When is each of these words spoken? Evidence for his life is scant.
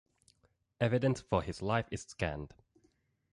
Evidence 0.79 1.21
for 1.21 1.43
his 1.43 1.61
life 1.61 1.87
is 1.91 2.01
scant. 2.01 2.55